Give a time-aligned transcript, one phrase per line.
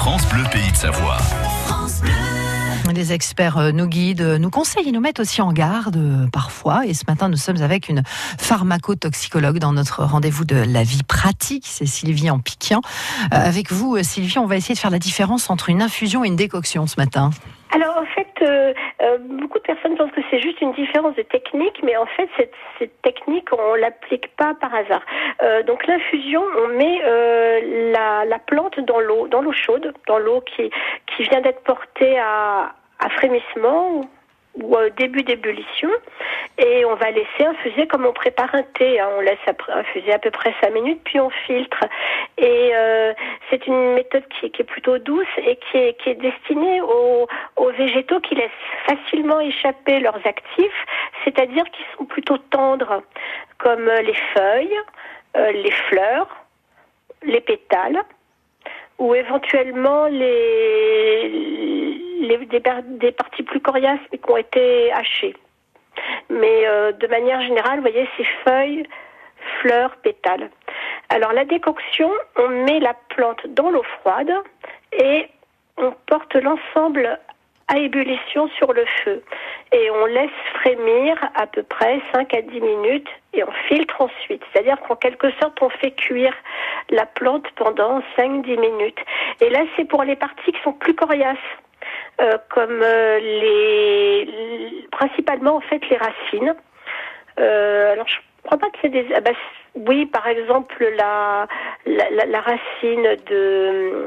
[0.00, 1.18] France Bleu Pays de Savoie.
[2.94, 6.86] Les experts euh, nous guident, nous conseillent et nous mettent aussi en garde euh, parfois.
[6.86, 11.66] Et ce matin, nous sommes avec une pharmacotoxicologue dans notre rendez-vous de la vie pratique.
[11.66, 12.80] C'est Sylvie Ampiquian.
[13.24, 16.28] Euh, avec vous, Sylvie, on va essayer de faire la différence entre une infusion et
[16.28, 17.30] une décoction ce matin.
[17.72, 21.22] Alors en fait, euh, euh, beaucoup de personnes pensent que c'est juste une différence de
[21.22, 25.02] technique, mais en fait cette, cette technique on l'applique pas par hasard.
[25.42, 27.00] Euh, donc l'infusion, on met
[27.92, 30.70] la, la, plante dans l'eau, dans l'eau chaude, dans l'eau qui
[31.06, 34.00] qui vient d'être portée à, à frémissement
[34.56, 35.90] ou au début d'ébullition
[36.58, 39.00] et on va laisser infuser comme on prépare un thé.
[39.00, 39.08] Hein.
[39.16, 41.84] On laisse infuser à peu près 5 minutes puis on filtre.
[42.38, 43.14] Et euh,
[43.48, 47.26] c'est une méthode qui, est plutôt douce et qui est, qui est destinée aux,
[47.56, 48.50] aux, végétaux qui laissent
[48.86, 50.86] facilement échapper leurs actifs,
[51.24, 53.02] c'est-à-dire qui sont plutôt tendres
[53.58, 54.78] comme les feuilles,
[55.36, 56.28] euh, les fleurs,
[57.22, 58.02] les pétales
[58.98, 65.34] ou éventuellement les les, des, des, parties plus coriaces qui ont été hachées.
[66.30, 68.86] Mais euh, de manière générale, vous voyez, ces feuilles,
[69.60, 70.50] fleurs, pétales.
[71.08, 74.32] Alors la décoction, on met la plante dans l'eau froide
[74.92, 75.28] et
[75.76, 77.18] on porte l'ensemble
[77.68, 79.22] à ébullition sur le feu.
[79.72, 84.42] Et on laisse frémir à peu près 5 à 10 minutes et on filtre ensuite.
[84.52, 86.34] C'est-à-dire qu'en quelque sorte, on fait cuire
[86.90, 88.98] la plante pendant 5-10 minutes.
[89.40, 91.38] Et là, c'est pour les parties qui sont plus coriaces.
[92.20, 93.89] Euh, comme euh, les,
[95.00, 96.54] principalement en fait les racines.
[97.38, 99.30] Euh, alors je crois pas que c'est des ah bah,
[99.74, 101.46] oui par exemple la
[101.86, 104.04] la, racine de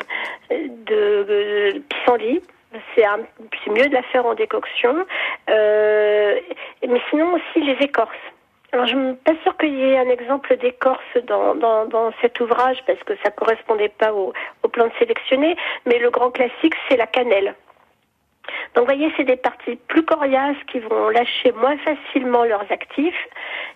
[0.49, 2.41] de, de pissenlit
[2.95, 5.05] c'est mieux de la faire en décoction
[5.49, 6.39] euh,
[6.87, 8.25] mais sinon aussi les écorces
[8.71, 12.11] alors, je ne suis pas sûre qu'il y ait un exemple d'écorce dans, dans, dans,
[12.21, 16.73] cet ouvrage parce que ça correspondait pas aux, aux plantes sélectionnées, mais le grand classique,
[16.89, 17.53] c'est la cannelle.
[18.75, 23.27] Donc, vous voyez, c'est des parties plus coriaces qui vont lâcher moins facilement leurs actifs.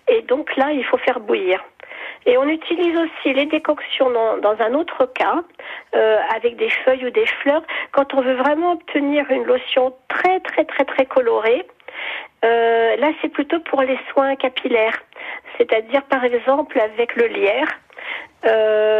[0.07, 1.63] Et donc là, il faut faire bouillir.
[2.25, 5.41] Et on utilise aussi les décoctions dans, un autre cas,
[5.95, 10.39] euh, avec des feuilles ou des fleurs, quand on veut vraiment obtenir une lotion très
[10.41, 11.65] très très très colorée.
[12.43, 15.01] Euh, là, c'est plutôt pour les soins capillaires,
[15.57, 17.69] c'est-à-dire par exemple avec le lierre
[18.45, 18.96] euh,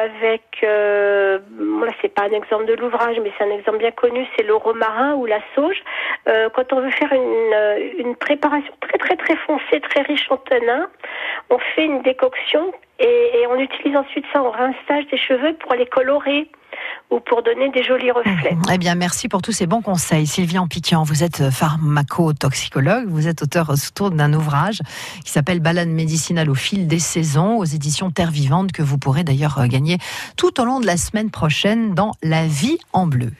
[0.00, 4.26] avec, euh, là c'est pas un exemple de l'ouvrage, mais c'est un exemple bien connu,
[4.36, 5.82] c'est le romarin ou la sauge.
[6.28, 10.30] Euh, quand on veut faire une, euh, une préparation très très très foncée, très riche
[10.30, 10.88] en tanin,
[11.50, 15.74] on fait une décoction et, et on utilise ensuite ça en rinçage des cheveux pour
[15.74, 16.48] les colorer
[17.10, 18.56] ou pour donner des jolis reflets.
[18.72, 20.26] Eh bien, merci pour tous ces bons conseils.
[20.26, 24.80] Sylvie Ampiquian, vous êtes pharmacotoxicologue, vous êtes auteur autour d'un ouvrage
[25.24, 29.24] qui s'appelle Balade médicinale au fil des saisons aux éditions Terre Vivante que vous pourrez
[29.24, 29.98] d'ailleurs gagner
[30.36, 33.32] tout au long de la semaine prochaine dans La vie en bleu.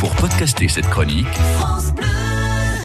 [0.00, 1.26] Pour podcaster cette chronique.